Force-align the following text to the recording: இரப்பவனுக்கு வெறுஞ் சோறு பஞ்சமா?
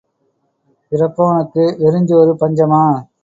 இரப்பவனுக்கு 0.91 1.65
வெறுஞ் 1.81 2.09
சோறு 2.09 2.33
பஞ்சமா? 2.41 2.83